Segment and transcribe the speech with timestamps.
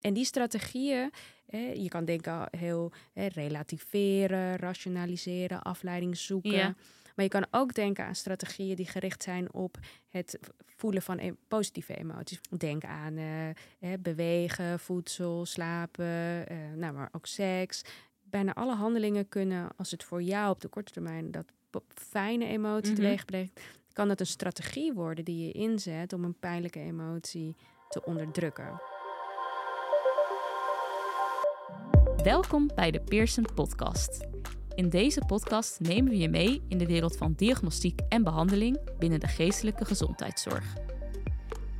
[0.00, 1.10] En die strategieën,
[1.74, 6.50] je kan denken heel hè, relativeren, rationaliseren, afleiding zoeken.
[6.52, 6.74] Ja.
[7.14, 10.38] Maar je kan ook denken aan strategieën die gericht zijn op het
[10.76, 12.40] voelen van e- positieve emoties.
[12.58, 17.82] Denk aan eh, bewegen, voedsel, slapen, eh, nou, maar ook seks.
[18.22, 21.52] Bijna alle handelingen kunnen, als het voor jou op de korte termijn dat
[21.94, 23.00] fijne emotie Mhm.
[23.00, 23.60] teweeg brengt,
[23.92, 27.56] kan dat een strategie worden die je inzet om een pijnlijke emotie
[27.88, 28.80] te onderdrukken.
[32.28, 34.26] Welkom bij de Pearson Podcast.
[34.74, 39.20] In deze podcast nemen we je mee in de wereld van diagnostiek en behandeling binnen
[39.20, 40.74] de geestelijke gezondheidszorg.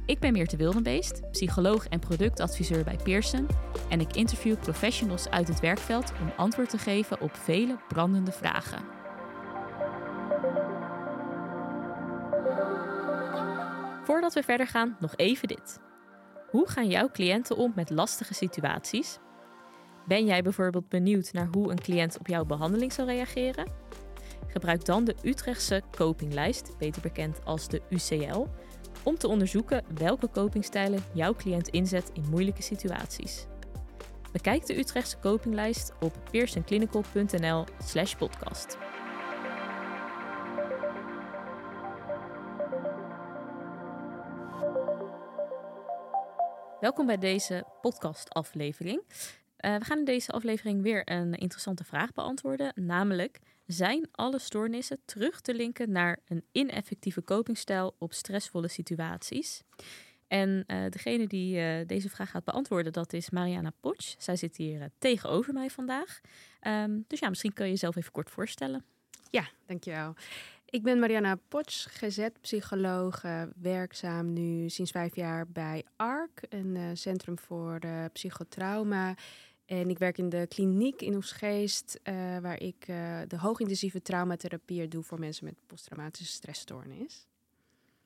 [0.06, 3.46] Ik ben Meerte Wildenbeest, psycholoog en productadviseur bij Pearson
[3.88, 8.82] en ik interview professionals uit het werkveld om antwoord te geven op vele brandende vragen.
[14.04, 15.80] Voordat we verder gaan, nog even dit.
[16.50, 19.18] Hoe gaan jouw cliënten om met lastige situaties
[20.08, 23.66] ben jij bijvoorbeeld benieuwd naar hoe een cliënt op jouw behandeling zal reageren?
[24.46, 28.46] Gebruik dan de Utrechtse copinglijst, beter bekend als de UCL,
[29.02, 33.46] om te onderzoeken welke copingstijlen jouw cliënt inzet in moeilijke situaties.
[34.32, 38.78] Bekijk de Utrechtse copinglijst op pearsonclinical.nl/slash podcast.
[46.80, 49.02] Welkom bij deze podcastaflevering.
[49.64, 52.72] Uh, we gaan in deze aflevering weer een interessante vraag beantwoorden.
[52.74, 59.62] Namelijk, zijn alle stoornissen terug te linken naar een ineffectieve copingstijl op stressvolle situaties?
[60.28, 64.14] En uh, degene die uh, deze vraag gaat beantwoorden, dat is Mariana Potsch.
[64.18, 66.20] Zij zit hier tegenover mij vandaag.
[66.62, 68.84] Um, dus ja, misschien kun je jezelf even kort voorstellen.
[69.30, 70.14] Ja, dankjewel.
[70.64, 73.22] Ik ben Mariana Potsch, GZ-psycholoog,
[73.56, 77.78] werkzaam nu sinds vijf jaar bij ARC, een centrum voor
[78.12, 79.14] psychotrauma.
[79.68, 82.86] En ik werk in de kliniek in Oesgeest, uh, waar ik
[83.26, 87.26] de hoogintensieve traumatherapie doe voor mensen met posttraumatische stressstoornis.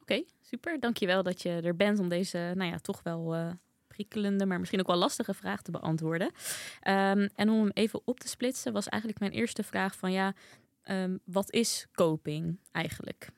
[0.00, 0.81] Oké, okay, super.
[0.81, 3.55] Dankjewel dat je er bent om deze, nou ja, toch wel
[3.87, 6.27] prikkelende, maar misschien ook wel lastige vraag te beantwoorden.
[6.27, 10.34] Um, en om hem even op te splitsen, was eigenlijk mijn eerste vraag van ja,
[10.91, 13.31] Um, wat is coping eigenlijk?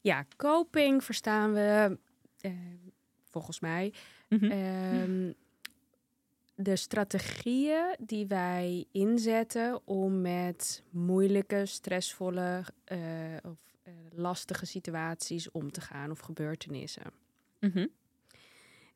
[0.00, 1.98] Ja, coping verstaan we
[3.30, 3.92] volgens mij
[4.28, 4.50] mm Mhm.
[4.50, 5.00] -hmm.
[5.00, 5.34] um,
[6.62, 12.98] de strategieën die wij inzetten om met moeilijke, stressvolle uh,
[13.42, 17.12] of uh, lastige situaties om te gaan of gebeurtenissen.
[17.60, 17.88] Mm -hmm.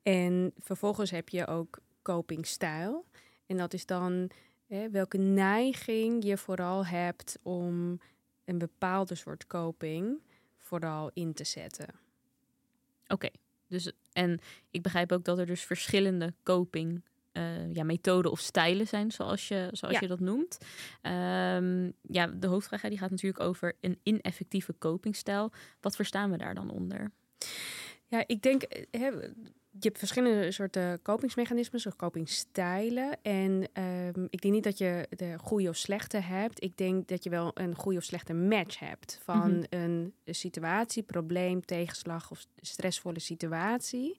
[0.03, 3.05] En vervolgens heb je ook copingstijl.
[3.45, 4.31] En dat is dan
[4.67, 7.99] Hè, welke neiging je vooral hebt om
[8.45, 10.21] een bepaalde soort coping
[10.57, 11.87] vooral in te zetten.
[13.03, 13.31] Oké, okay,
[13.67, 14.39] dus en
[14.71, 17.03] ik begrijp ook dat er dus verschillende coping
[17.37, 19.99] uh, ja, methoden of stijlen zijn, zoals je, zoals Ja.
[20.01, 20.57] je dat noemt.
[21.01, 25.51] Ehm, ja, de hoofdvraag die gaat natuurlijk over een ineffectieve copingstijl.
[25.81, 27.11] Wat verstaan we daar dan onder?
[28.07, 28.61] Ja, ik denk,
[28.91, 29.05] hè,
[29.79, 33.17] je hebt verschillende soorten kopingsmechanismes of kopingstijlen.
[33.21, 36.63] En um, ik denk niet dat je de goede of slechte hebt.
[36.63, 39.63] Ik denk dat je wel een goede of slechte match hebt van Mhm.
[39.69, 44.17] een situatie, probleem, tegenslag of stressvolle situatie.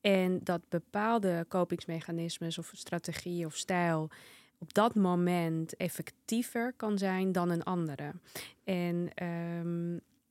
[0.00, 4.10] En dat bepaalde kopingsmechanismes of strategie of stijl
[4.58, 8.12] op dat moment effectiever kan zijn dan een andere.
[8.64, 9.12] En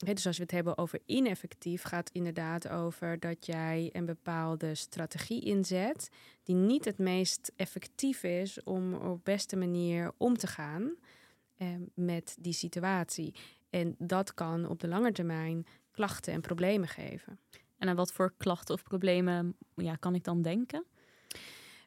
[0.05, 4.75] He, dus als we het hebben over ineffectief, gaat inderdaad over dat jij een bepaalde
[4.75, 6.09] strategie inzet
[6.43, 10.95] die niet het meest effectief is om op beste manier om te gaan
[11.57, 13.33] eh, met die situatie.
[13.69, 17.39] En dat kan op de lange termijn klachten en problemen geven.
[17.79, 20.83] En aan wat voor klachten of problemen ja, kan ik dan denken?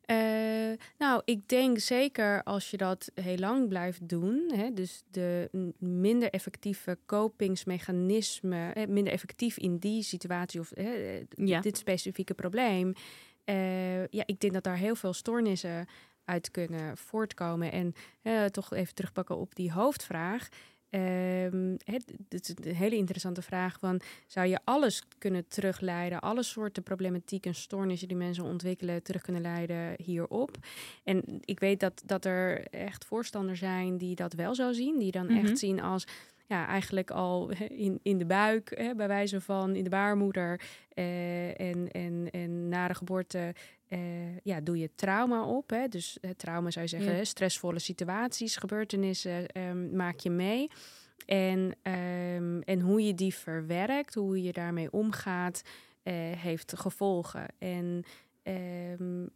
[0.06, 5.48] Uh, nou, ik denk zeker als je dat heel lang blijft doen, hè, dus de
[5.78, 11.60] minder effectieve kopingsmechanismen, hè, minder effectief in die situatie of hè, Ja.
[11.60, 12.92] dit specifieke probleem,
[13.44, 15.86] uh, ja, ik denk dat daar heel veel stoornissen
[16.24, 17.72] uit kunnen voortkomen.
[17.72, 20.48] En uh, toch even terugpakken op die hoofdvraag.
[20.94, 26.42] Um, het, het is een hele interessante vraag van zou je alles kunnen terugleiden, alle
[26.42, 30.56] soorten problematiek en stoornissen die mensen ontwikkelen terug kunnen leiden hierop.
[31.04, 35.10] En ik weet dat, dat er echt voorstanders zijn die dat wel zo zien, die
[35.10, 35.44] dan Mhm.
[35.44, 36.06] echt zien als
[36.46, 40.60] ja, eigenlijk al in, in de buik, hè, bij wijze van in de baarmoeder
[40.94, 43.54] eh, en, en, en na de geboorte
[43.92, 45.70] uh, ja, doe je trauma op.
[45.70, 45.88] Hè?
[45.88, 47.24] Dus uh, trauma zou je zeggen, Ja.
[47.24, 50.70] stressvolle situaties, gebeurtenissen um, maak je mee.
[51.26, 55.62] En, um, en hoe je die verwerkt, hoe je daarmee omgaat,
[56.02, 57.46] uh, heeft gevolgen.
[57.58, 58.02] En
[58.42, 59.30] um,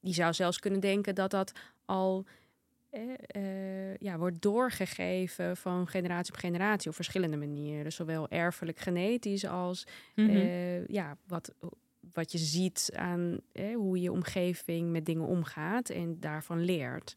[0.00, 1.52] je zou zelfs kunnen denken dat dat
[1.84, 2.24] al
[2.90, 7.92] eh, ja, wordt doorgegeven van generatie op generatie op verschillende manieren.
[7.92, 10.84] Zowel erfelijk genetisch als Mhm.
[10.92, 11.54] ja, wat,
[12.12, 13.40] wat je ziet aan
[13.74, 17.16] hoe je omgeving met dingen omgaat en daarvan leert.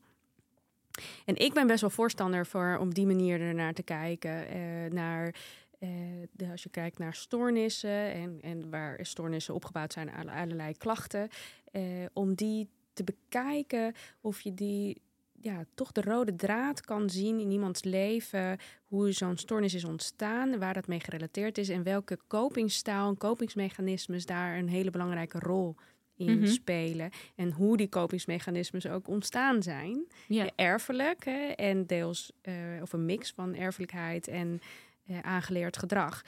[1.26, 4.48] En ik ben best wel voorstander voor om die manier ernaar te kijken.
[4.48, 5.36] eh, naar,
[5.80, 11.30] eh, als je kijkt naar stoornissen en, en waar stoornissen opgebouwd zijn aan allerlei klachten.
[11.72, 11.84] eh,
[12.14, 15.02] om die te bekijken of je die
[15.42, 18.58] ja, toch de rode draad kan zien in iemands leven.
[18.86, 24.26] Hoe zo'n stoornis is ontstaan, waar dat mee gerelateerd is en welke copingstijl en kopingsmechanismes
[24.26, 25.76] daar een hele belangrijke rol
[26.16, 26.48] in Mhm.
[26.48, 27.10] spelen.
[27.36, 30.06] En hoe die kopingsmechanismes ook ontstaan zijn.
[30.28, 30.50] Ja.
[30.56, 34.62] Erfelijk hè, en deels, eh, of een mix van erfelijkheid en
[35.06, 36.22] eh, aangeleerd gedrag.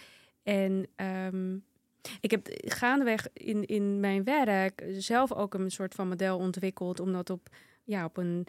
[0.44, 1.58] En ehm,
[2.22, 7.12] ik heb gaandeweg in, in mijn werk zelf ook een soort van model ontwikkeld, om
[7.12, 7.50] dat op,
[7.84, 8.48] ja, op een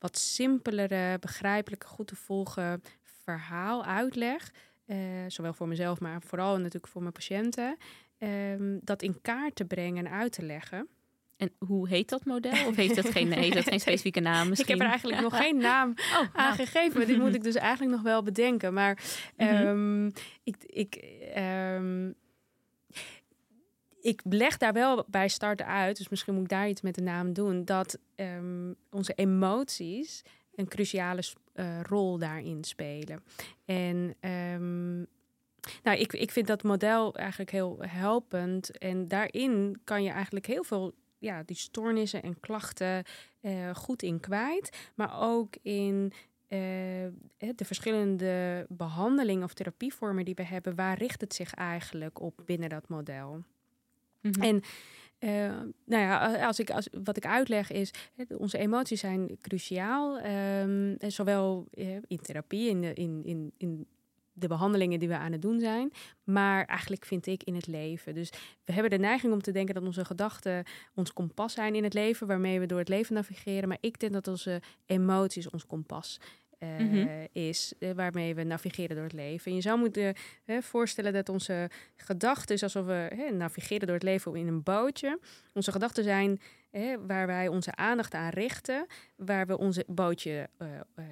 [0.00, 2.82] wat simpelere, begrijpelijke, goed te volgen
[3.24, 4.52] verhaal, uitleg,
[4.86, 4.96] eh,
[5.28, 7.76] zowel voor mezelf, maar vooral natuurlijk voor mijn patiënten,
[8.18, 10.88] ehm, dat in kaart te brengen en uit te leggen.
[11.36, 12.66] En hoe heet dat model?
[12.66, 14.74] Of heeft dat geen, heeft dat geen specifieke naam misschien?
[14.74, 16.28] Ik heb er eigenlijk nog geen naam Oh, nou.
[16.32, 16.98] aangegeven.
[16.98, 18.72] maar Dit moet ik dus eigenlijk nog wel bedenken.
[18.72, 18.98] Maar
[19.36, 20.06] ehm,
[20.42, 20.94] ik, ik,
[21.34, 22.12] ehm,
[24.00, 27.02] ik leg daar wel bij starten uit, dus misschien moet ik daar iets met de
[27.02, 30.22] naam doen, dat ehm, onze emoties
[30.54, 33.22] een cruciale eh, rol daarin spelen.
[33.64, 34.98] En ehm,
[35.82, 38.78] nou, ik, ik vind dat model eigenlijk heel helpend.
[38.78, 43.04] En daarin kan je eigenlijk heel veel ja, die stoornissen en klachten
[43.40, 44.90] eh, goed in kwijt.
[44.94, 46.12] Maar ook in
[46.46, 46.58] eh,
[47.36, 50.74] de verschillende behandelingen of therapievormen die we hebben.
[50.74, 53.44] Waar richt het zich eigenlijk op binnen dat model?
[54.20, 54.42] Mhm.
[54.42, 54.62] En
[55.18, 57.90] eh, nou ja, als ik, als, wat ik uitleg is,
[58.28, 60.18] onze emoties zijn cruciaal.
[60.18, 63.86] en zowel eh, in therapie, in de, in, in, in
[64.32, 65.92] de behandelingen die we aan het doen zijn.
[66.24, 68.14] Maar eigenlijk vind ik in het leven.
[68.14, 68.30] Dus
[68.64, 70.64] we hebben de neiging om te denken dat onze gedachten
[70.94, 73.68] ons kompas zijn in het leven, waarmee we door het leven navigeren.
[73.68, 76.20] Maar ik denk dat onze emoties ons kompas
[76.60, 77.26] eh, Mhm.
[77.32, 79.50] is, eh, waarmee we navigeren door het leven.
[79.50, 80.14] En je zou moeten
[80.60, 85.18] voorstellen dat onze gedachten alsof we navigeren door het leven in een bootje.
[85.52, 86.40] Onze gedachten zijn
[87.06, 88.86] waar wij onze aandacht aan richten,
[89.16, 91.04] waar we onze bootje, eh, eh,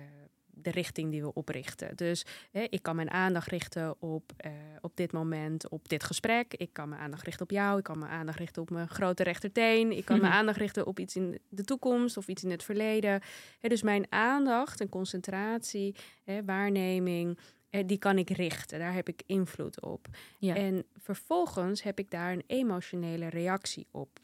[0.68, 1.96] de richting die we oprichten.
[1.96, 6.54] Dus hè, ik kan mijn aandacht richten op, eh, op dit moment, op dit gesprek.
[6.54, 7.78] Ik kan mijn aandacht richten op jou.
[7.78, 9.92] Ik kan mijn aandacht richten op mijn grote rechterteen.
[9.92, 13.20] Ik kan mijn aandacht richten op iets in de toekomst of iets in het verleden.
[13.58, 15.94] Hè, dus mijn aandacht en concentratie,
[16.24, 17.38] hè, waarneming,
[17.70, 18.78] eh, die kan ik richten.
[18.78, 20.06] Daar heb ik invloed op.
[20.38, 20.54] Ja.
[20.54, 24.20] En vervolgens heb ik daar een emotionele reactie op.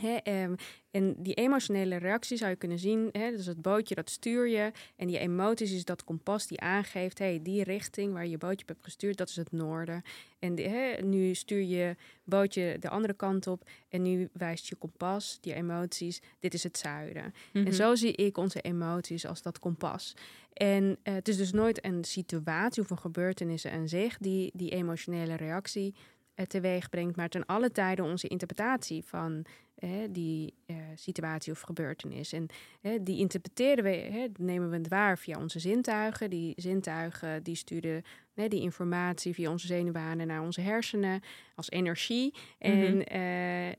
[0.00, 0.54] Hè, ehm,
[0.90, 4.72] en die emotionele reactie zou je kunnen zien, hè, dus het bootje dat stuur je.
[4.96, 8.62] En die emoties is dat kompas die aangeeft, hey, die richting waar je je bootje
[8.62, 10.02] op hebt gestuurd, dat is het noorden.
[10.38, 10.68] En die,
[11.02, 16.20] nu stuur je bootje de andere kant op en nu wijst je kompas, die emoties,
[16.40, 17.34] dit is het zuiden.
[17.52, 17.66] Mhm.
[17.66, 20.14] En zo zie ik onze emoties als dat kompas.
[20.52, 24.70] En eh, het is dus nooit een situatie of een gebeurtenis aan zich die die
[24.70, 25.94] emotionele reactie
[26.34, 29.44] eh, teweeg brengt, maar ten alle tijden onze interpretatie van
[29.82, 32.32] eh, die eh, situatie of gebeurtenis.
[32.32, 32.46] En
[32.80, 36.30] eh, die interpreteren we, hè, nemen we het waar via onze zintuigen.
[36.30, 38.02] Die zintuigen die sturen
[38.34, 41.20] hè, die informatie via onze zenuwbanen naar onze hersenen
[41.54, 42.34] als energie.
[42.58, 43.20] En eh,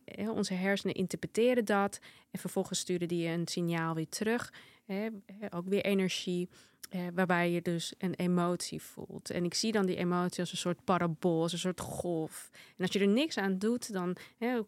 [0.05, 1.99] hè, onze hersenen interpreteren dat
[2.31, 4.53] en vervolgens sturen die een signaal weer terug.
[4.85, 6.49] Hè, hè, ook weer energie.
[6.89, 9.29] Eh, waarbij je dus een emotie voelt.
[9.29, 12.49] En ik zie dan die emotie als een soort parabool, als een soort golf.
[12.53, 14.15] En als je er niks aan doet, dan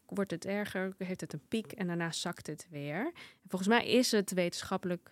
[0.05, 3.05] wordt het erger, heeft het een piek en daarna zakt het weer.
[3.05, 5.12] En volgens mij is het wetenschappelijk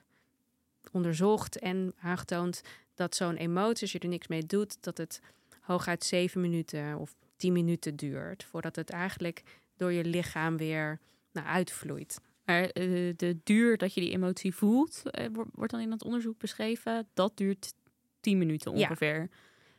[0.91, 2.61] onderzocht en aangetoond
[2.95, 5.21] dat zo'n emotie, als je er niks mee doet, dat het
[5.61, 8.43] hooguit zeven minuten of tien minuten duurt.
[8.43, 9.43] Voordat het eigenlijk
[9.77, 10.99] door je lichaam weer
[11.31, 12.19] naar uitvloeit.
[12.45, 16.03] Maar eh, de duur dat je die emotie voelt, eh, wo- wordt dan in dat
[16.03, 17.73] onderzoek beschreven, dat duurt
[18.19, 19.29] 10 minuten ongeveer.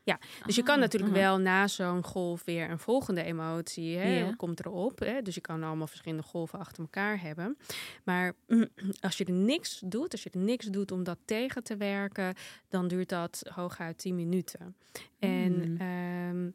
[0.03, 1.21] Ja, Dus je kan Ah, natuurlijk aha.
[1.23, 4.99] wel na zo'n golf weer een volgende emotie, hè, komt erop.
[4.99, 7.57] Hè, dus je kan allemaal verschillende golven achter elkaar hebben.
[8.05, 8.33] Maar
[9.01, 12.35] als je er niks doet, als je er niks doet om dat tegen te werken,
[12.69, 14.77] dan duurt dat hooguit 10 minuten.
[15.19, 16.51] En ehm,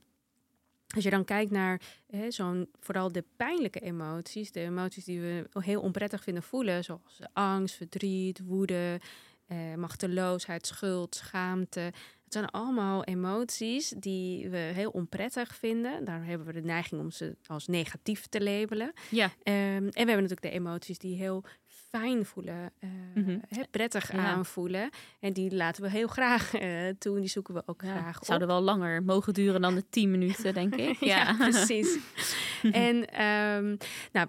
[0.96, 5.46] als je dan kijkt naar hè, zo'n, vooral de pijnlijke emoties, de emoties die we
[5.60, 9.00] heel onprettig vinden voelen, zoals angst, verdriet, woede,
[9.48, 11.80] uh, machteloosheid, schuld, schaamte.
[12.24, 16.06] Het zijn allemaal emoties die we heel onprettig vinden.
[16.06, 18.94] Daar hebben we de neiging om ze als negatief te labelen.
[19.10, 19.26] Ja.
[19.26, 21.44] Um, en we hebben natuurlijk de emoties die heel
[21.90, 23.42] fijn voelen, uh, mm
[23.72, 24.90] prettig aanvoelen.
[25.20, 28.26] En die laten we heel graag uh, toe die zoeken we ook graag op.
[28.26, 31.00] Zouden wel langer mogen duren dan de tien minuten, denk ik.
[31.00, 31.18] ja.
[31.18, 31.98] ja, precies.
[32.72, 33.78] en um,
[34.12, 34.28] nou,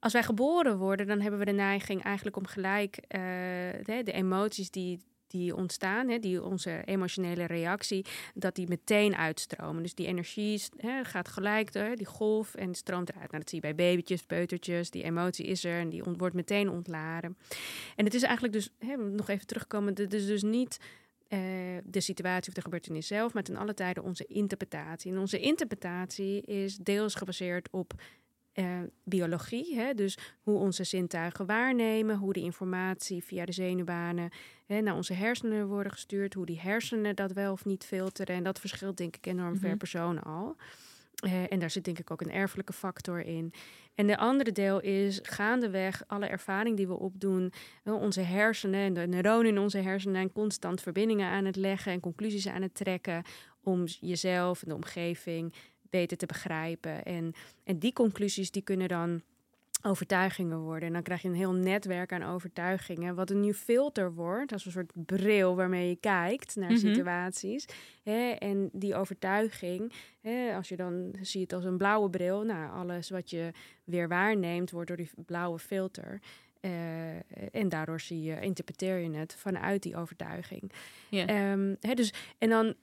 [0.00, 3.20] als wij geboren worden, dan hebben we de neiging eigenlijk om gelijk uh,
[3.82, 8.04] de, de, emoties die die ontstaan, hè, die onze emotionele reactie,
[8.34, 9.82] dat die meteen uitstromen.
[9.82, 13.30] Dus die energie hè, gaat gelijk door, die golf en stroomt eruit.
[13.30, 14.90] Nou, dat zie je bij babytjes, peutertjes.
[14.90, 17.36] Die emotie is er en die wordt meteen ontladen.
[17.96, 20.78] En het is eigenlijk dus, hè, nog even terugkomen, het is dus niet
[21.28, 21.38] uh,
[21.84, 25.12] de situatie of de gebeurtenis zelf, maar ten alle tijde onze interpretatie.
[25.12, 27.92] En onze interpretatie is deels gebaseerd op
[28.58, 29.74] uh, biologie.
[29.76, 29.94] Hè?
[29.94, 34.30] Dus hoe onze zintuigen waarnemen, hoe de informatie via de zenuwbanen
[34.66, 38.36] hè, naar onze hersenen worden gestuurd, hoe die hersenen dat wel of niet filteren.
[38.36, 40.56] En dat verschilt denk ik enorm mm per persoon al.
[41.26, 43.52] Uh, en daar zit denk ik ook een erfelijke factor in.
[43.94, 47.52] En de andere deel is gaandeweg alle ervaring die we opdoen,
[47.84, 52.00] onze hersenen en de neuronen in onze hersenen zijn constant verbindingen aan het leggen en
[52.00, 53.22] conclusies aan het trekken
[53.62, 55.54] om jezelf en de omgeving
[55.90, 57.04] beter te begrijpen.
[57.04, 57.32] En,
[57.64, 59.22] en die conclusies die kunnen dan
[59.82, 60.86] overtuigingen worden.
[60.86, 64.66] En dan krijg je een heel netwerk aan overtuigingen, wat een nieuw filter wordt, als
[64.66, 66.78] een soort bril waarmee je kijkt naar mhm.
[66.78, 67.64] situaties.
[68.02, 68.30] Hè?
[68.30, 73.30] En die overtuiging, hè, als je dan ziet als een blauwe bril, nou, alles wat
[73.30, 73.50] je
[73.84, 76.20] weer waarneemt, wordt door die blauwe filter.
[76.60, 76.70] Uh,
[77.52, 80.72] en daardoor zie je, interpreteer je het vanuit die overtuiging.
[81.08, 81.52] Yeah.
[81.52, 82.74] Um, hè, dus, en dan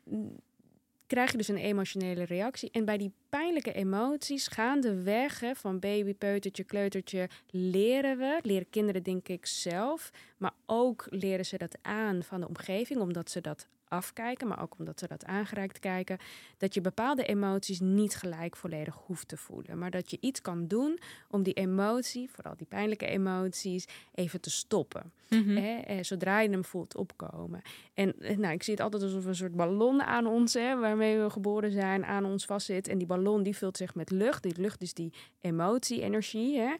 [1.08, 2.70] krijg je dus een emotionele reactie.
[2.72, 9.04] En bij die pijnlijke emoties gaandeweg hè, van baby, peutertje, kleutertje, leren we, leren kinderen
[9.04, 13.68] denk ik zelf, maar ook leren ze dat aan van de omgeving, omdat ze dat
[13.96, 16.18] afkijken, maar ook omdat ze dat aangereikt kijken,
[16.58, 20.68] dat je bepaalde emoties niet gelijk volledig hoeft te voelen, maar dat je iets kan
[20.68, 21.00] doen
[21.30, 25.12] om die emotie, vooral die pijnlijke emoties, even te stoppen.
[25.30, 25.56] Mhm.
[25.56, 27.62] hè, eh, zodra je hem voelt opkomen.
[27.94, 31.20] En eh, nou, ik zie het altijd alsof een soort ballon aan ons, hè, waarmee
[31.20, 32.88] we geboren zijn, aan ons vastzit.
[32.88, 34.44] En die ballon die vult zich met lucht.
[34.44, 36.60] Die lucht is die emotie, energie.
[36.60, 36.74] Hè?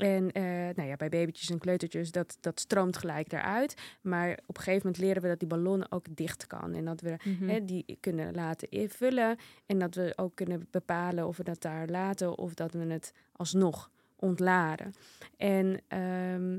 [0.00, 0.42] En uh,
[0.74, 3.74] nou ja, bij babytjes en kleutertjes, dat, dat stroomt gelijk eruit.
[4.00, 6.74] Maar op een gegeven moment leren we dat die ballon ook dicht kan.
[6.74, 7.48] En dat we Mhm.
[7.48, 9.36] hè, die kunnen laten invullen.
[9.66, 13.12] En dat we ook kunnen bepalen of we dat daar laten of dat we het
[13.32, 14.94] alsnog ontladen.
[15.36, 16.50] En ehm,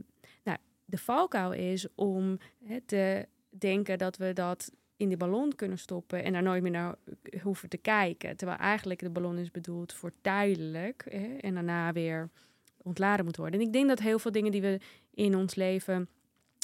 [0.44, 5.78] nou, de valkuil is om hè, te denken dat we dat in die ballon kunnen
[5.80, 6.96] stoppen en daar nooit meer naar
[7.42, 8.38] hoeven te kijken.
[8.38, 12.30] Terwijl eigenlijk de ballon is bedoeld voor tijdelijk hè, en daarna weer
[12.86, 13.60] ontladen moet worden.
[13.60, 14.80] En ik denk dat heel veel dingen die we
[15.14, 16.10] in ons leven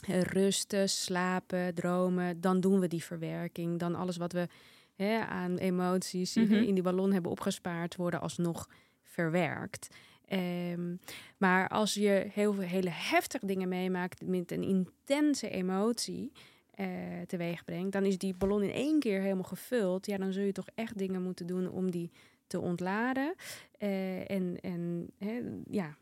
[0.07, 3.79] eh, rusten, slapen, dromen, dan doen we die verwerking.
[3.79, 4.47] Dan alles wat we
[4.95, 6.53] hè, aan emoties Mhm.
[6.53, 8.67] in die ballon hebben opgespaard, worden alsnog
[9.03, 9.87] verwerkt.
[10.25, 10.95] Ehm,
[11.37, 16.31] maar als je heel veel hele heftige dingen meemaakt met een intense emotie
[16.71, 16.87] eh
[17.27, 20.05] teweeg brengt, dan is die ballon in één keer helemaal gevuld.
[20.05, 22.11] Ja, dan zul je toch echt dingen moeten doen om die
[22.47, 23.33] te ontladen.
[23.77, 25.95] Eh, en en hè, ja,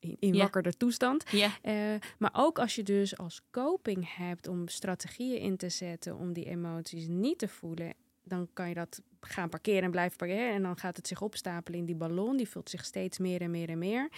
[0.00, 0.42] in, in Ja.
[0.42, 1.24] wakkerder toestand.
[1.30, 1.50] Ja.
[1.62, 1.74] Eh,
[2.18, 6.44] maar ook als je dus als coping hebt om strategieën in te zetten om die
[6.44, 10.54] emoties niet te voelen, dan kan je dat gaan parkeren en blijven parkeren.
[10.54, 12.36] En dan gaat het zich opstapelen in die ballon.
[12.36, 14.08] Die vult zich steeds meer en meer en meer.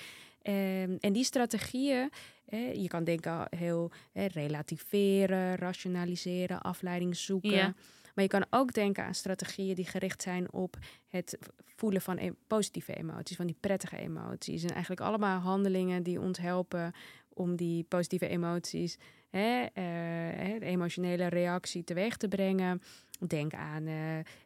[0.42, 2.10] Ehm, en die strategieën,
[2.46, 7.50] eh, je kan denken heel eh, relativeren, rationaliseren, afleiding zoeken.
[7.50, 7.74] Ja.
[8.14, 10.76] Maar je kan ook denken aan strategieën die gericht zijn op
[11.08, 11.38] het
[11.76, 14.62] voelen van e- positieve emoties, van die prettige emoties.
[14.62, 16.92] En eigenlijk allemaal handelingen die ons helpen
[17.34, 18.98] om die positieve emoties,
[19.30, 22.82] hè, eh, de emotionele reactie teweeg te brengen.
[23.26, 23.94] Denk aan eh,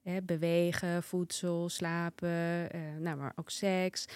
[0.03, 4.07] hè, bewegen, voedsel, slapen, eh, nou, maar ook seks.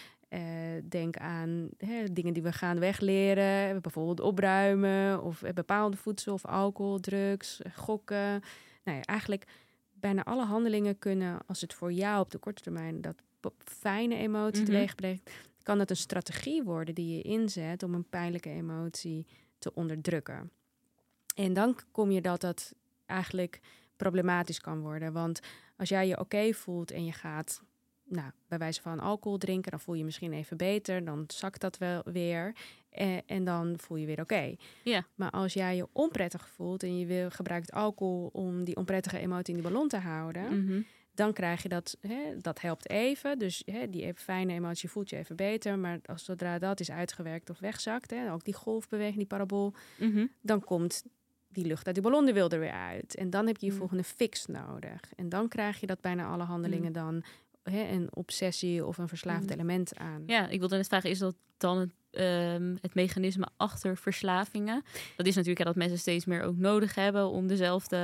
[0.89, 7.01] Denk aan hè, dingen die we gaandeweg leren, bijvoorbeeld opruimen of bepaalde voedsel of alcohol,
[7.01, 8.43] drugs, gokken.
[8.89, 9.45] Nou ja, eigenlijk
[9.93, 13.23] bijna alle handelingen kunnen, als het voor jou op de korte termijn dat
[13.65, 14.71] fijne emotie Mhm.
[14.71, 15.31] teweeg brengt,
[15.63, 19.27] kan dat een strategie worden die je inzet om een pijnlijke emotie
[19.59, 20.51] te onderdrukken.
[21.35, 22.75] En dan kom je dat dat
[23.07, 23.61] eigenlijk
[23.97, 25.13] problematisch kan worden.
[25.13, 25.41] Want
[25.77, 27.63] als jij je oké voelt en je gaat,
[28.05, 31.61] nou, bij wijze van alcohol drinken, dan voel je je misschien even beter, dan zakt
[31.61, 32.55] dat wel weer.
[32.91, 34.55] Eh, en dan voel je weer oké.
[34.85, 35.07] Ja.
[35.15, 39.55] Maar als jij je onprettig voelt en je wil, gebruikt alcohol om die onprettige emotie
[39.55, 40.81] in die ballon te houden, Mhm.
[41.15, 43.39] dan krijg je dat, hè, dat helpt even.
[43.39, 45.79] Dus hè, die even fijne emotie voelt je even beter.
[45.79, 50.27] Maar als zodra dat is uitgewerkt of wegzakt, hè, ook die golfbeweging, die parabool, Mhm.
[50.43, 51.05] dan komt
[51.49, 53.15] die lucht uit die ballon wil er weer uit.
[53.15, 53.79] En dan heb je je Mm.
[53.79, 55.01] volgende fix nodig.
[55.17, 57.23] En dan krijg je dat bijna alle handelingen dan
[57.71, 59.51] hè, een obsessie of een verslaafd Mm.
[59.51, 60.23] element aan.
[60.27, 64.83] Ja, ik wilde net vragen, is dat dan het, ehm, het mechanisme achter verslavingen?
[65.17, 67.97] Dat is natuurlijk ja, dat mensen steeds meer ook nodig hebben om dezelfde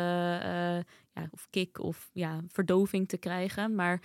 [0.43, 0.77] eh,
[1.23, 3.75] ja, of kick of ja, verdoving te krijgen.
[3.75, 4.01] Maar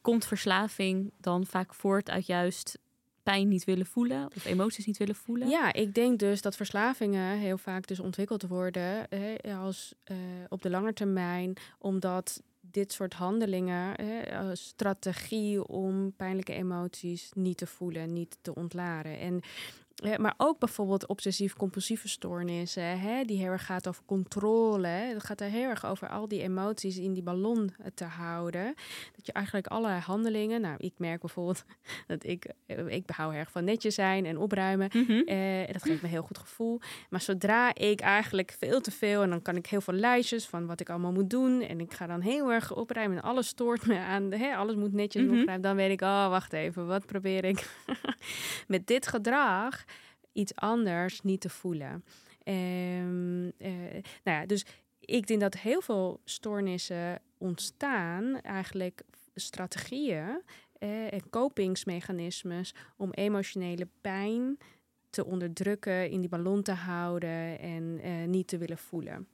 [0.00, 2.78] komt verslaving dan vaak voort uit juist
[3.22, 5.48] pijn niet willen voelen of emoties niet willen voelen?
[5.48, 10.16] Ja, ik denk dus dat verslavingen heel vaak dus ontwikkeld worden hè, als eh,
[10.48, 12.42] op de lange termijn, omdat
[12.74, 19.18] dit soort handelingen, hè, als strategie om pijnlijke emoties niet te voelen, niet te ontlaren.
[19.18, 19.48] En eh,
[20.16, 24.88] maar ook bijvoorbeeld obsessief-compulsieve stoornissen, hè, die heel erg gaat over controle.
[24.88, 28.74] Het gaat er heel erg over al die emoties in die ballon eh, te houden.
[29.16, 31.64] Dat je eigenlijk alle handelingen, nou, ik merk bijvoorbeeld
[32.06, 34.88] dat ik, eh, ik hou erg van netjes zijn en opruimen.
[34.92, 35.12] Mhm.
[35.12, 36.80] Eh, dat geeft me een heel goed gevoel.
[37.10, 39.22] Maar zodra ik eigenlijk veel te veel...
[39.22, 41.60] en dan kan ik heel veel lijstjes van wat ik allemaal moet doen...
[41.62, 44.32] en ik ga dan heel erg opruimen en alles stoort me aan...
[44.32, 45.30] Hè, alles moet netjes Mhm.
[45.30, 45.60] opruimen.
[45.60, 47.66] Dan weet ik, oh, wacht even, wat probeer ik
[48.66, 49.84] met dit gedrag...
[50.34, 52.04] iets anders niet te voelen.
[52.42, 54.66] Ehm, eh, nou ja, dus
[55.00, 58.40] ik denk dat heel veel stoornissen ontstaan...
[58.40, 59.02] eigenlijk
[59.34, 60.42] strategieën
[60.78, 64.58] eh, en kopingsmechanismes om emotionele pijn
[65.10, 69.26] te onderdrukken, in die ballon te houden en eh, niet te willen voelen.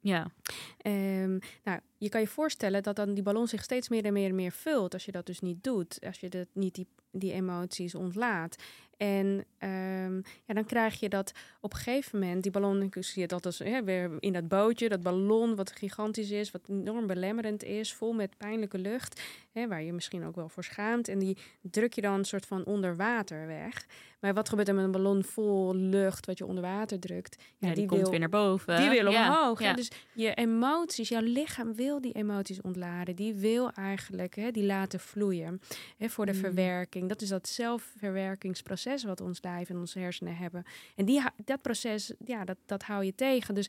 [0.00, 0.30] Ja.
[0.78, 4.28] Ehm, nou, je kan je voorstellen dat dan die ballon zich steeds meer en meer
[4.28, 7.32] en meer vult als je dat dus niet doet, als je dat niet die, die
[7.32, 8.56] emoties ontlaat.
[8.98, 13.32] En ehm, ja, dan krijg je dat op een gegeven moment, die ballon, zie het
[13.32, 17.94] altijd hè, weer in dat bootje, dat ballon wat gigantisch is, wat enorm belemmerend is,
[17.94, 21.08] vol met pijnlijke lucht, hè, waar je misschien ook wel voor schaamt.
[21.08, 23.86] En die druk je dan een soort van onder water weg.
[24.20, 27.42] Maar wat gebeurt er met een ballon vol lucht wat je onder water drukt?
[27.56, 28.76] Ja, die, komt wil, weer naar boven.
[28.80, 29.60] die wil Ja, omhoog.
[29.60, 29.72] Ja.
[29.72, 33.16] Dus je emoties, jouw lichaam wil die emoties ontladen.
[33.16, 35.60] Die wil eigenlijk hè, die laten vloeien
[35.96, 36.38] hè, voor de Mm.
[36.38, 37.08] verwerking.
[37.08, 40.64] Dat is dat zelfverwerkingsproces wat ons lijf en onze hersenen hebben.
[40.96, 43.54] En die, dat proces, ja, dat, dat hou je tegen.
[43.54, 43.68] Dus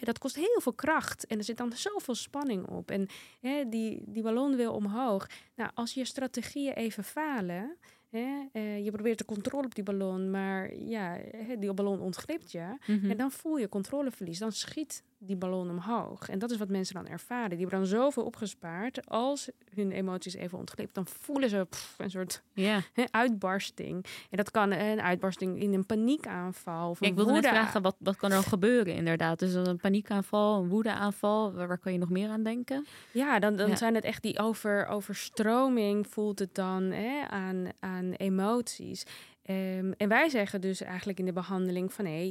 [0.00, 2.90] dat kost heel veel kracht en er zit dan zoveel spanning op.
[2.90, 3.06] En
[3.40, 5.26] hè, die, die ballon wil omhoog.
[5.56, 7.76] Nou, als je strategieën even falen,
[8.10, 11.18] hè, eh, je probeert de controle op die ballon, maar ja,
[11.58, 12.76] die ballon ontglipt je.
[12.86, 13.10] Mhm.
[13.10, 14.38] En dan voel je controleverlies.
[14.38, 16.28] Dan schiet die ballon omhoog.
[16.28, 17.48] En dat is wat mensen dan ervaren.
[17.50, 19.06] Die hebben dan zoveel opgespaard.
[19.08, 22.80] Als hun emoties even ontglipt, dan voelen ze pff, een soort ja.
[22.92, 24.04] hè, uitbarsting.
[24.30, 26.90] En dat kan een uitbarsting in een paniekaanval.
[26.90, 29.38] Of Ja, een ik wilde net woede- vragen, wat, wat kan er dan gebeuren inderdaad?
[29.38, 32.86] Dus een paniekaanval, een woedeaanval, waar, waar kan je nog meer aan denken?
[33.12, 33.76] Ja, dan, dan Ja.
[33.76, 39.04] zijn het echt die over, overstroming voelt het dan hè, aan, aan emoties.
[39.48, 42.30] Ehm, en wij zeggen dus eigenlijk in de behandeling van hé,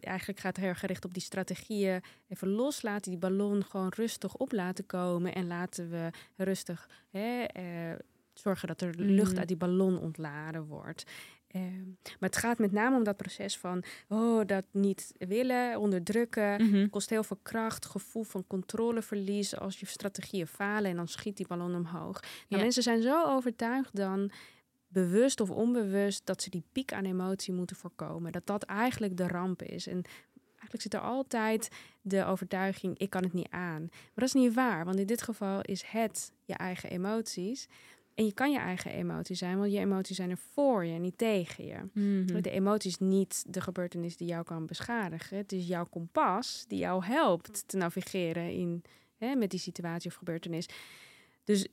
[0.00, 2.00] eigenlijk gaat het heel gericht op die strategieën.
[2.28, 5.34] Even loslaten, die ballon gewoon rustig op laten komen.
[5.34, 7.64] En laten we rustig hè, eh,
[8.32, 9.38] zorgen dat er lucht Mhm.
[9.38, 11.04] uit die ballon ontladen wordt.
[11.46, 11.84] Ehm,
[12.18, 16.62] maar het gaat met name om dat proces van oh, dat niet willen, onderdrukken.
[16.66, 16.88] Mhm.
[16.88, 21.46] kost heel veel kracht, gevoel van controleverlies als je strategieën falen en dan schiet die
[21.46, 22.20] ballon omhoog.
[22.20, 22.58] Nou, Ja.
[22.58, 24.30] Mensen zijn zo overtuigd dan,
[24.92, 28.32] bewust of onbewust, dat ze die piek aan emotie moeten voorkomen.
[28.32, 29.86] Dat dat eigenlijk de ramp is.
[29.86, 30.02] En
[30.48, 31.68] eigenlijk zit er altijd
[32.00, 33.80] de overtuiging, ik kan het niet aan.
[33.90, 37.68] Maar dat is niet waar, want in dit geval is het je eigen emoties.
[38.14, 41.18] En je kan je eigen emotie zijn, want je emoties zijn er voor je, niet
[41.18, 41.78] tegen je.
[41.92, 42.42] Mhm.
[42.42, 45.36] De emotie is niet de gebeurtenis die jou kan beschadigen.
[45.36, 48.82] Het is jouw kompas die jou helpt te navigeren in,
[49.16, 50.66] hè, met die situatie of gebeurtenis.
[51.44, 51.68] Dus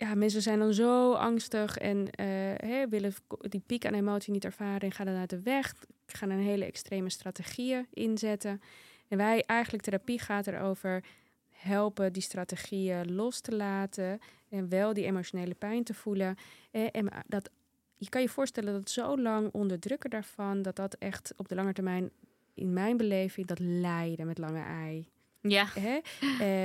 [0.00, 4.80] ja, mensen zijn dan zo angstig en eh, willen die piek aan emotie niet ervaren
[4.80, 5.74] en gaan dan uit de weg.
[6.06, 8.60] Gaan een hele extreme strategieën inzetten.
[9.08, 11.04] En wij eigenlijk, therapie gaat erover
[11.50, 16.36] helpen die strategieën los te laten en wel die emotionele pijn te voelen.
[16.70, 17.50] Eh, en dat
[17.96, 21.72] je kan je voorstellen dat zo lang onderdrukken daarvan, dat dat echt op de lange
[21.72, 22.10] termijn,
[22.54, 25.08] in mijn beleving, dat lijden met lange ei.
[25.42, 25.66] Ja.
[25.74, 25.98] Hè?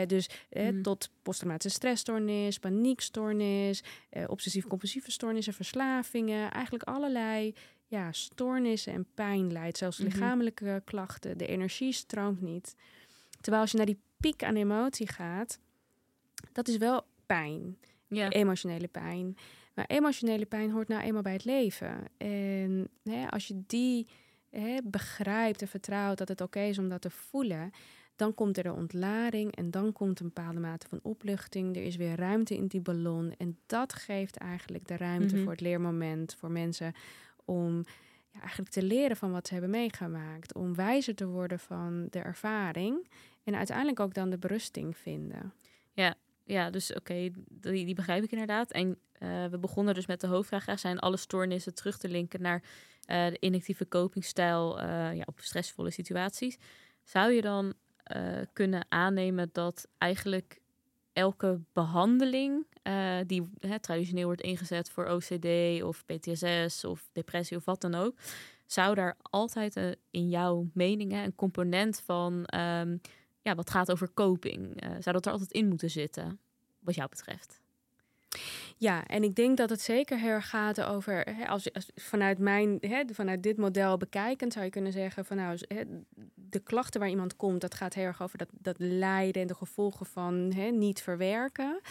[0.02, 0.82] Eh, dus Mm.
[0.82, 7.54] tot posttraumatische stressstoornis, paniekstoornis, eh, obsessief-compulsieve stoornissen, verslavingen, eigenlijk allerlei
[7.88, 10.08] ja, stoornissen en pijn leidt, zelfs Mhm.
[10.08, 11.38] lichamelijke klachten.
[11.38, 12.76] De energie stroomt niet.
[13.42, 15.60] Terwijl als je naar die piek aan emotie gaat,
[16.52, 18.30] dat is wel pijn Ja.
[18.30, 19.38] emotionele pijn.
[19.74, 22.04] Maar emotionele pijn hoort nou eenmaal bij het leven.
[22.18, 24.08] En hè, als je die
[24.50, 27.72] hè, begrijpt en vertrouwt dat het oké is om dat te voelen,
[28.16, 31.76] dan komt er de ontlading en dan komt een bepaalde mate van opluchting.
[31.76, 33.34] Er is weer ruimte in die ballon.
[33.38, 35.44] En dat geeft eigenlijk de ruimte Mhm.
[35.44, 36.94] voor het leermoment voor mensen
[37.46, 37.84] om
[38.32, 40.54] ja, eigenlijk te leren van wat ze hebben meegemaakt.
[40.54, 43.08] Om wijzer te worden van de ervaring.
[43.44, 45.54] En uiteindelijk ook dan de berusting vinden.
[45.94, 48.72] Ja, ja dus oké, die, die begrijp ik inderdaad.
[48.72, 48.88] En
[49.20, 50.80] uh, we begonnen dus met de hoofdvraag.
[50.80, 55.92] Zijn alle stoornissen terug te linken naar uh, de inactieve copingstijl uh, ja, op stressvolle
[55.92, 56.58] situaties?
[57.04, 57.74] Zou je dan
[58.54, 60.62] kunnen aannemen dat eigenlijk
[61.14, 62.66] elke behandeling
[63.28, 68.16] die hè, traditioneel wordt ingezet voor OCD of PTSS of depressie of wat dan ook,
[68.66, 73.02] zou daar altijd in jouw mening een component van um,
[73.42, 76.40] ja, wat gaat over coping, zou dat er altijd in moeten zitten,
[76.80, 77.62] wat jou betreft?
[78.78, 82.78] Ja, en ik denk dat het zeker heel erg gaat over, hè, als, vanuit mijn,
[82.80, 85.84] hè, vanuit dit model bekijkend, zou je kunnen zeggen van nou, hè,
[86.34, 89.56] de klachten waar iemand komt, dat gaat heel erg over dat, dat lijden en de
[89.56, 91.82] gevolgen van hè, niet verwerken.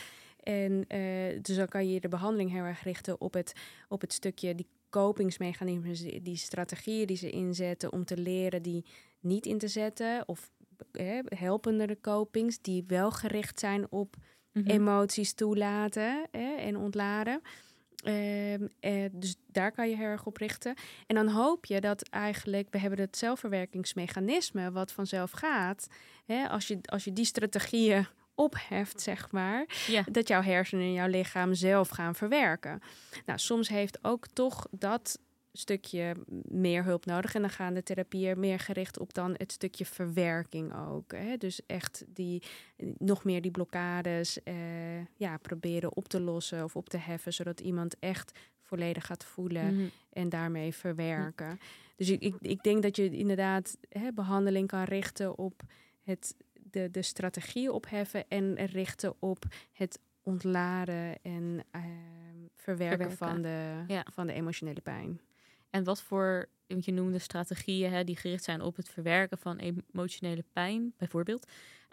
[0.41, 3.53] En uh, dus dan kan je de behandeling heel erg richten op het,
[3.89, 8.85] op het stukje die kopingsmechanismes, die strategieën die ze inzetten om te leren die
[9.21, 10.29] niet in te zetten.
[10.29, 10.51] Of
[10.93, 14.17] hè, helpende copings die wel gericht zijn op
[14.55, 14.71] Mhm.
[14.71, 17.43] emoties toelaten hè, en ontladen.
[18.05, 20.75] Ehm, eh, dus daar kan je heel erg op richten.
[21.07, 25.87] En dan hoop je dat eigenlijk, we hebben het zelfverwerkingsmechanisme wat vanzelf gaat.
[26.25, 29.67] Hè, als, je, als je die strategieën opheft, zeg maar,
[30.11, 32.81] dat jouw hersenen en jouw lichaam zelf gaan verwerken.
[33.27, 35.19] Nou, soms heeft ook toch dat
[35.57, 36.15] stukje
[36.49, 37.35] meer hulp nodig.
[37.35, 41.13] En dan gaan de therapieën meer gericht op dan het stukje verwerking ook.
[41.13, 41.37] Hè?
[41.37, 42.43] Dus echt die,
[42.99, 44.55] nog meer die blokkades uh,
[45.17, 49.75] ja, proberen op te lossen of op te heffen, zodat iemand echt volledig gaat voelen
[49.75, 49.87] mhm.
[50.13, 51.59] en daarmee verwerken.
[51.97, 55.63] Dus ik, ik, ik, denk dat je inderdaad hè, behandeling kan richten op
[56.03, 61.83] het, de, de strategie opheffen en richten op het ontladen en uh,
[62.55, 64.07] verwerken, Van, de, ja.
[64.13, 65.21] van de emotionele pijn.
[65.75, 70.45] En wat voor, je noemde strategieën hè, die gericht zijn op het verwerken van emotionele
[70.53, 71.47] pijn, bijvoorbeeld.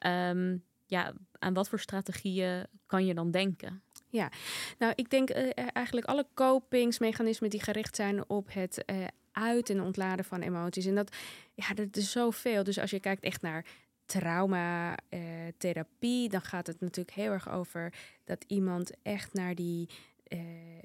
[0.06, 3.82] Um, ja, aan wat voor strategieën kan je dan denken?
[4.10, 4.32] Ja,
[4.78, 9.82] nou, ik denk uh, eigenlijk alle copingsmechanismen die gericht zijn op het uh, uit- en
[9.82, 10.86] ontladen van emoties.
[10.86, 11.15] En dat,
[11.54, 12.63] ja, dat is zoveel.
[12.63, 13.65] Dus als je kijkt echt naar
[14.06, 19.89] traumatherapie, dan gaat het natuurlijk heel erg over dat iemand echt naar die
[20.34, 20.39] uh,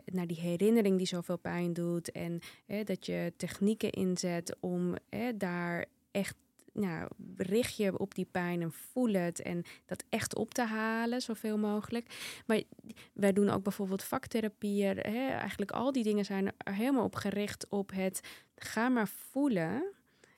[0.05, 2.13] naar die herinnering die zoveel pijn doet.
[2.13, 2.41] En
[2.85, 4.95] dat je technieken inzet om
[5.37, 6.35] daar echt
[6.73, 11.21] nou, richt je op die pijn en voel het en dat echt op te halen,
[11.21, 12.41] zoveel mogelijk.
[12.47, 12.63] Maar
[13.13, 15.03] wij doen ook bijvoorbeeld vaktherapieën.
[15.03, 18.21] Eigenlijk al die dingen zijn er helemaal op gericht op het
[18.57, 19.96] ga maar voelen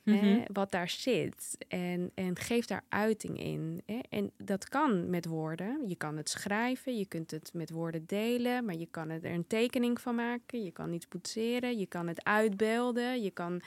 [0.09, 0.40] Mhm.
[0.53, 1.57] wat daar zit.
[1.68, 3.83] En, en geef daar uiting in.
[3.87, 3.99] Hè?
[4.09, 5.88] En dat kan met woorden.
[5.88, 9.47] Je kan het schrijven, je kunt het met woorden delen, maar je kan er een
[9.47, 10.64] tekening van maken.
[10.64, 13.23] Je kan iets poetseren, je kan het uitbeelden.
[13.23, 13.61] Je kan,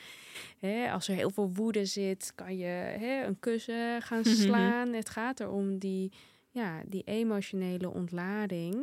[0.59, 4.29] hè, als er heel veel woede zit, kan je hè, een kussen gaan mhm.
[4.29, 4.93] slaan.
[4.93, 6.11] Het gaat erom die,
[6.49, 8.75] ja, die emotionele ontlading.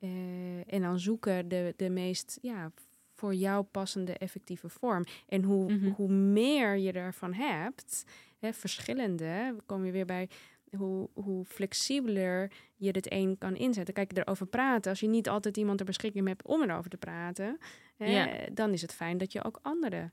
[0.00, 2.72] Uh, en dan zoeken de, de meest ja,
[3.20, 5.04] voor jou passende effectieve vorm.
[5.28, 5.90] En hoe, mhm.
[5.90, 8.04] hoe meer je ervan hebt,
[8.38, 10.28] hè, verschillende, kom je weer bij
[10.76, 13.94] hoe, hoe flexibeler je dit een kan inzetten.
[13.94, 14.90] Kijk, erover praten.
[14.90, 17.58] Als je niet altijd iemand ter beschikking hebt om erover te praten,
[17.96, 20.10] hè, dan is het fijn dat je ook andere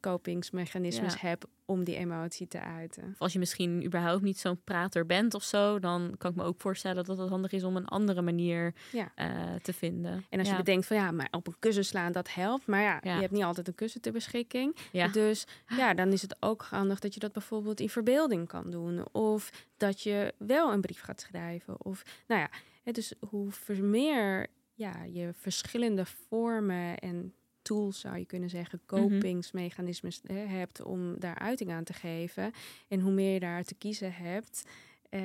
[0.00, 1.28] kopingsmechanismes ja.
[1.28, 3.14] heb om die emotie te uiten.
[3.18, 6.60] als je misschien überhaupt niet zo'n prater bent of zo, dan kan ik me ook
[6.60, 9.12] voorstellen dat het handig is om een andere manier ja.
[9.16, 10.24] uh, te vinden.
[10.30, 12.66] En als je bedenkt van ja, maar op een kussen slaan, dat helpt.
[12.66, 14.76] Maar ja, je hebt niet altijd een kussen ter beschikking.
[15.12, 19.12] Dus ja, dan is het ook handig dat je dat bijvoorbeeld in verbeelding kan doen.
[19.12, 21.84] Of dat je wel een brief gaat schrijven.
[21.84, 27.34] Of nou ja, dus hoe meer ja, je verschillende vormen en
[27.66, 29.00] tools, zou je kunnen zeggen, mhm.
[29.00, 32.52] kopingsmechanismes hè, hebt om daar uiting aan te geven.
[32.88, 34.62] En hoe meer je daar te kiezen hebt,
[35.10, 35.20] uh,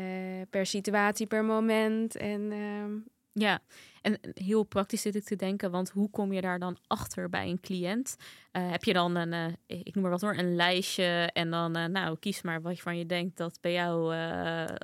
[0.50, 2.16] per situatie, per moment.
[2.16, 2.86] En uh,
[3.32, 3.60] ja,
[4.02, 7.50] en heel praktisch zit ik te denken, want hoe kom je daar dan achter bij
[7.50, 8.16] een cliënt?
[8.52, 9.34] Uh, heb je dan een,
[9.68, 12.82] uh, ik noem maar wat hoor, een lijstje en dan, nou, kies maar wat je
[12.82, 14.16] van je denkt dat bij jou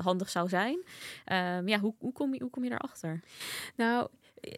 [0.01, 0.83] handig zou zijn.
[1.25, 3.19] Ehm, ja, hoe, hoe, kom je, hoe kom je daarachter?
[3.75, 4.07] Nou,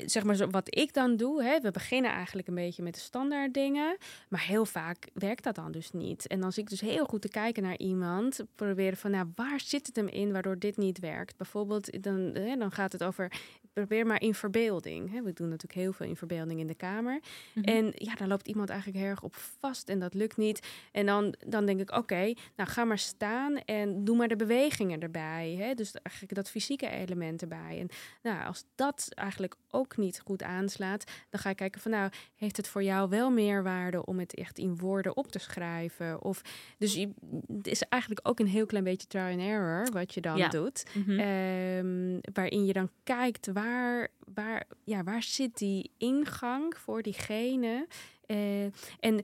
[0.05, 3.53] zeg maar, wat ik dan doe, hè, we beginnen eigenlijk een beetje met de standaard
[3.53, 3.97] dingen,
[4.29, 6.27] maar heel vaak werkt dat dan dus niet.
[6.27, 9.59] En dan zie ik dus heel goed te kijken naar iemand, proberen van, nou, waar
[9.59, 11.37] zit het hem in waardoor dit niet werkt?
[11.37, 13.31] Bijvoorbeeld, dan, hè, dan gaat het over,
[13.73, 15.11] probeer maar in verbeelding.
[15.11, 15.21] Hè.
[15.21, 17.19] We doen natuurlijk heel veel in verbeelding in de kamer.
[17.53, 17.65] Mhm.
[17.65, 20.67] En ja, dan loopt iemand eigenlijk heel erg op vast en dat lukt niet.
[20.91, 24.99] En dan, dan denk ik, oké, nou ga maar staan en doe maar de bewegingen
[24.99, 25.55] erbij.
[25.59, 25.73] Hè.
[25.73, 27.79] Dus eigenlijk dat fysieke element erbij.
[27.79, 27.89] En
[28.21, 32.11] nou, als dat eigenlijk ook ook niet goed aanslaat, dan ga je kijken van nou,
[32.35, 36.21] heeft het voor jou wel meerwaarde om het echt in woorden op te schrijven?
[36.23, 36.41] Of,
[36.77, 37.09] dus je,
[37.47, 40.47] het is eigenlijk ook een heel klein beetje try and error wat je dan Ja.
[40.49, 40.85] doet.
[40.93, 41.19] Mhm.
[41.19, 47.87] Ehm, waarin je dan kijkt waar, waar, ja, waar zit die ingang voor diegene.
[48.25, 48.63] Eh,
[48.99, 49.21] en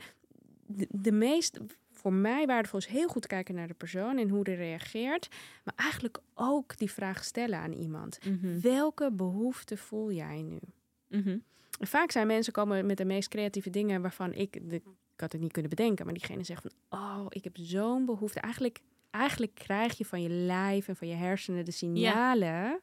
[0.65, 1.59] de, de meest
[2.05, 5.27] voor mij waardevol is heel goed kijken naar de persoon en hoe die reageert.
[5.63, 8.19] Maar eigenlijk ook die vraag stellen aan iemand.
[8.25, 8.59] Mhm.
[8.59, 10.59] Welke behoefte voel jij nu?
[11.07, 11.37] Mhm.
[11.79, 15.41] Vaak zijn mensen komen met de meest creatieve dingen waarvan ik, de, ik had het
[15.41, 16.05] niet kunnen bedenken.
[16.05, 18.39] Maar diegene zegt van, oh, ik heb zo'n behoefte.
[18.39, 18.79] Eigenlijk,
[19.11, 22.79] eigenlijk krijg je van je lijf en van je hersenen de signalen...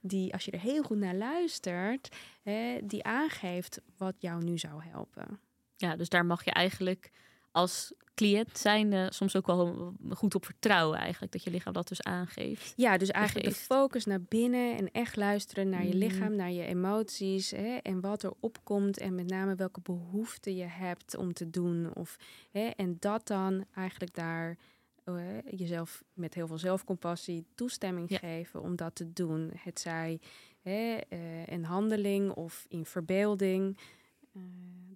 [0.00, 4.82] die, als je er heel goed naar luistert, hè, die aangeeft wat jou nu zou
[4.84, 5.40] helpen.
[5.76, 7.10] Ja, dus daar mag je eigenlijk
[7.58, 11.32] als cliënt zijn soms ook wel goed op vertrouwen eigenlijk.
[11.32, 12.72] Dat je lichaam dat dus aangeeft.
[12.76, 15.98] Ja, dus eigenlijk de focus naar binnen en echt luisteren naar je Mhm.
[15.98, 20.64] lichaam, naar je emoties hè, en wat er opkomt en met name welke behoefte je
[20.64, 21.94] hebt om te doen.
[21.94, 22.16] Of,
[22.50, 24.56] hè, en dat dan eigenlijk daar
[25.04, 25.14] eh,
[25.50, 28.18] jezelf met heel veel zelfcompassie toestemming Ja.
[28.18, 29.50] geven om dat te doen.
[29.56, 30.20] Het zij
[30.62, 33.78] hè, eh, een handeling of in verbeelding
[34.34, 34.42] eh,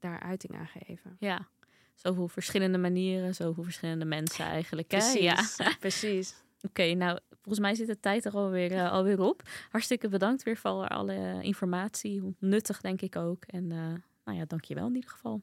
[0.01, 1.17] daar uiting aan geven.
[1.19, 1.49] Ja,
[1.95, 4.91] zoveel verschillende manieren, zoveel verschillende mensen eigenlijk.
[4.91, 5.13] Hè?
[5.13, 5.35] Ja.
[5.35, 6.35] Precies, precies.
[6.63, 9.43] Oké, nou, volgens mij zit de tijd er alweer, alweer op.
[9.71, 12.37] Hartstikke bedankt weer voor alle informatie.
[12.39, 13.45] Nuttig, denk ik ook.
[13.45, 13.79] En eh,
[14.25, 15.43] nou ja, dank je wel in ieder geval.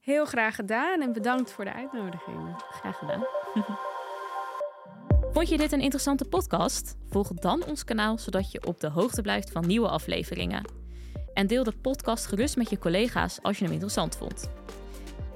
[0.00, 2.54] Heel graag gedaan en bedankt voor de uitnodiging.
[2.56, 3.24] Graag gedaan.
[5.32, 6.96] Vond je dit een interessante podcast?
[7.08, 10.64] Volg dan ons kanaal zodat je op de hoogte blijft van nieuwe afleveringen.
[11.34, 14.50] En deel de podcast gerust met je collega's als je hem interessant vond.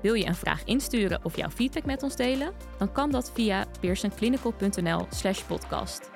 [0.03, 2.53] Wil je een vraag insturen of jouw feedback met ons delen?
[2.79, 6.11] Dan kan dat via pearsonclinical.nl/slash podcast.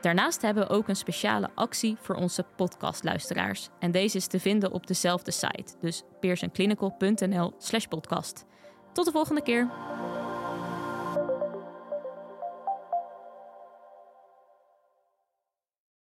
[0.00, 3.68] Daarnaast hebben we ook een speciale actie voor onze podcastluisteraars.
[3.78, 8.44] En deze is te vinden op dezelfde site, dus pearsonclinical.nl/slash podcast.
[8.92, 9.70] Tot de volgende keer!